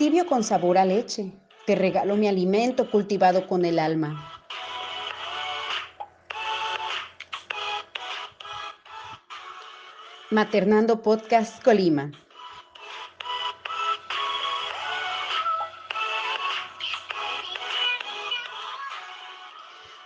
[0.00, 1.30] tibio con sabor a leche.
[1.66, 4.42] Te regalo mi alimento cultivado con el alma.
[10.30, 12.12] Maternando Podcast Colima.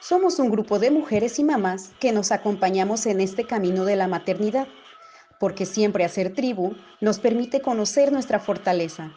[0.00, 4.08] Somos un grupo de mujeres y mamás que nos acompañamos en este camino de la
[4.08, 4.66] maternidad,
[5.38, 9.12] porque siempre hacer tribu nos permite conocer nuestra fortaleza.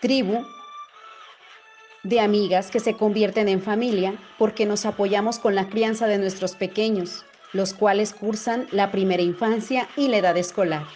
[0.00, 0.46] Tribu
[2.04, 6.54] de amigas que se convierten en familia porque nos apoyamos con la crianza de nuestros
[6.54, 10.86] pequeños, los cuales cursan la primera infancia y la edad escolar.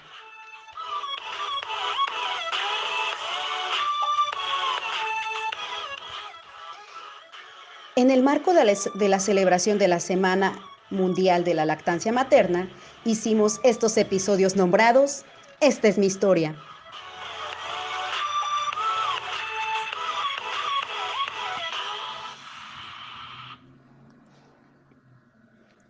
[7.97, 10.59] En el marco de la, celebración de la Semana
[10.91, 12.71] Mundial de la Lactancia Materna,
[13.05, 15.25] hicimos estos episodios nombrados
[15.61, 16.57] Esta es mi historia.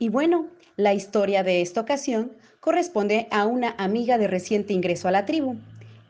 [0.03, 5.12] Y bueno, la historia de esta ocasión corresponde a una amiga de reciente ingreso a
[5.12, 5.58] la tribu.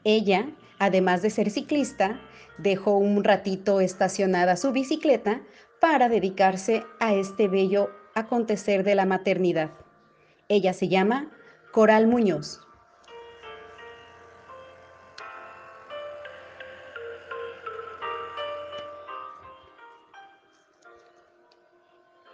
[0.02, 0.48] Ella,
[0.78, 2.18] además de ser ciclista,
[2.56, 5.42] dejó un ratito estacionada su bicicleta
[5.78, 9.72] para dedicarse a este bello acontecer de la maternidad.
[10.48, 11.30] Ella se llama
[11.70, 12.62] Coral Muñoz.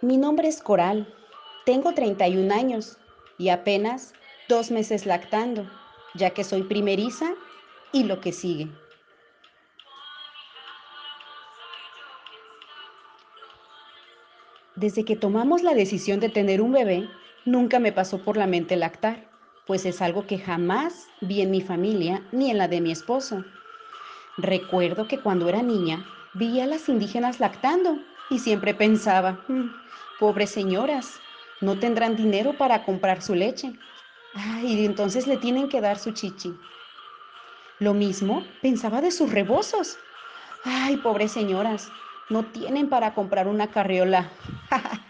[0.01, 1.18] Mi nombre es Coral
[1.65, 2.97] tengo 31 años
[3.37, 4.13] y apenas
[4.47, 5.69] dos meses lactando,
[6.15, 7.33] ya que soy primeriza
[7.91, 8.67] y lo que sigue.
[14.75, 17.09] Desde que tomamos la decisión de tener un bebé,
[17.43, 19.29] nunca me pasó por la mente lactar,
[19.67, 23.43] pues es algo que jamás vi en mi familia ni en la de mi esposo.
[24.37, 27.99] Recuerdo que cuando era niña vi a las indígenas lactando
[28.29, 29.69] y siempre pensaba, mm,
[30.19, 31.19] pobres señoras,
[31.61, 33.73] no tendrán dinero para comprar su leche.
[34.33, 36.53] Ay, entonces le tienen que dar su chichi.
[37.79, 39.97] Lo mismo pensaba de sus rebozos.
[40.63, 41.91] Ay, pobres señoras,
[42.29, 44.29] no tienen para comprar una carriola.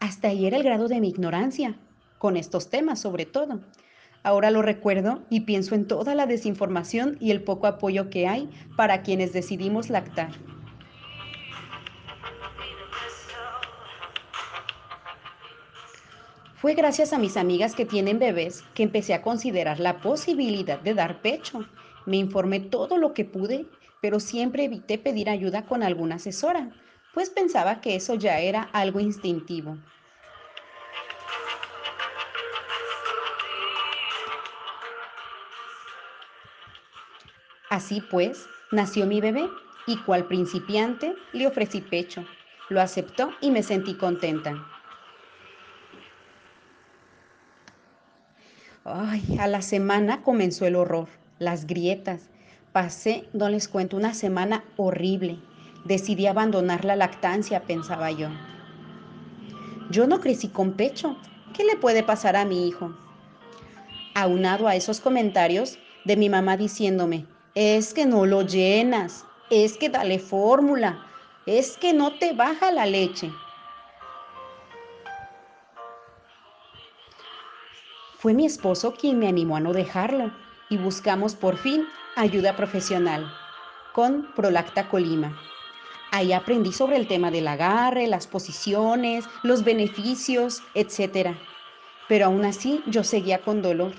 [0.00, 1.74] Hasta ahí era el grado de mi ignorancia,
[2.18, 3.60] con estos temas sobre todo.
[4.22, 8.48] Ahora lo recuerdo y pienso en toda la desinformación y el poco apoyo que hay
[8.76, 10.30] para quienes decidimos lactar.
[16.60, 20.92] Fue gracias a mis amigas que tienen bebés que empecé a considerar la posibilidad de
[20.92, 21.64] dar pecho.
[22.04, 23.66] Me informé todo lo que pude,
[24.00, 26.74] pero siempre evité pedir ayuda con alguna asesora,
[27.14, 29.78] pues pensaba que eso ya era algo instintivo.
[37.70, 39.48] Así pues, nació mi bebé
[39.86, 42.24] y cual principiante le ofrecí pecho.
[42.68, 44.77] Lo aceptó y me sentí contenta.
[48.90, 52.30] Ay, a la semana comenzó el horror, las grietas.
[52.72, 55.38] Pasé, no les cuento, una semana horrible.
[55.84, 58.28] Decidí abandonar la lactancia, pensaba yo.
[59.90, 61.18] Yo no crecí con pecho.
[61.52, 62.96] ¿Qué le puede pasar a mi hijo?
[64.14, 69.90] Aunado a esos comentarios de mi mamá diciéndome, es que no lo llenas, es que
[69.90, 71.04] dale fórmula,
[71.44, 73.30] es que no te baja la leche.
[78.18, 80.32] Fue mi esposo quien me animó a no dejarlo
[80.68, 81.86] y buscamos por fin
[82.16, 83.32] ayuda profesional
[83.92, 85.38] con Prolacta Colima.
[86.10, 91.36] Ahí aprendí sobre el tema del agarre, las posiciones, los beneficios, etc.
[92.08, 93.92] Pero aún así yo seguía con dolor.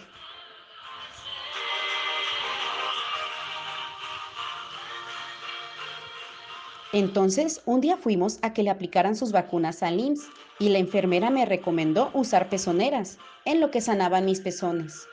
[6.91, 10.27] Entonces, un día fuimos a que le aplicaran sus vacunas al IMSS
[10.57, 15.07] y la enfermera me recomendó usar pezoneras, en lo que sanaban mis pezones.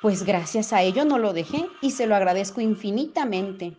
[0.00, 3.76] Pues gracias a ello no lo dejé y se lo agradezco infinitamente.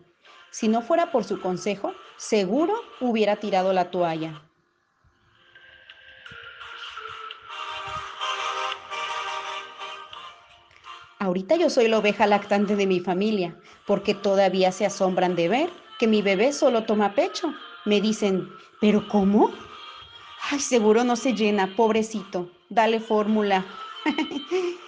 [0.50, 4.42] Si no fuera por su consejo, seguro hubiera tirado la toalla.
[11.18, 15.85] Ahorita yo soy la oveja lactante de mi familia, porque todavía se asombran de ver
[15.98, 17.54] que mi bebé solo toma pecho.
[17.84, 18.48] Me dicen,
[18.80, 19.52] ¿pero cómo?
[20.50, 22.50] Ay, seguro no se llena, pobrecito.
[22.68, 23.64] Dale fórmula.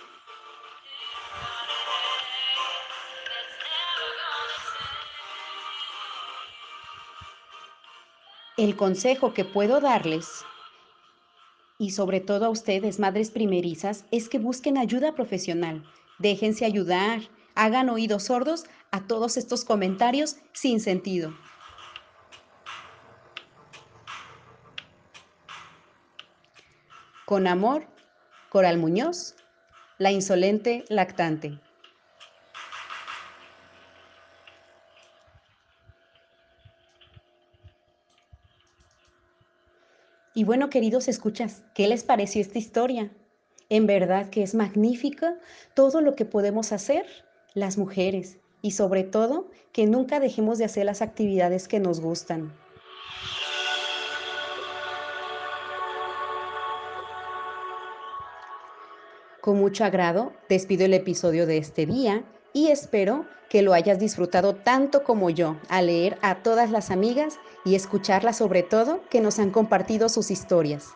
[8.56, 10.44] El consejo que puedo darles,
[11.78, 15.84] y sobre todo a ustedes, madres primerizas, es que busquen ayuda profesional.
[16.18, 17.20] Déjense ayudar,
[17.54, 21.34] hagan oídos sordos a todos estos comentarios sin sentido.
[27.26, 27.86] Con amor,
[28.48, 29.36] Coral Muñoz,
[29.98, 31.60] la insolente lactante.
[40.34, 43.10] Y bueno, queridos escuchas, ¿qué les pareció esta historia?
[43.68, 45.36] En verdad que es magnífica
[45.74, 47.04] todo lo que podemos hacer
[47.54, 52.52] las mujeres y sobre todo que nunca dejemos de hacer las actividades que nos gustan.
[59.40, 64.54] Con mucho agrado despido el episodio de este día y espero que lo hayas disfrutado
[64.54, 69.38] tanto como yo al leer a todas las amigas y escucharlas sobre todo que nos
[69.38, 70.88] han compartido sus historias.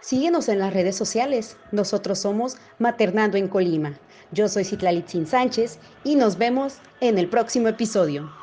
[0.00, 1.58] Síguenos en las redes sociales.
[1.72, 3.98] Nosotros somos Maternando en Colima.
[4.32, 8.39] Yo soy Citlalitzin Sánchez y nos vemos en el próximo episodio.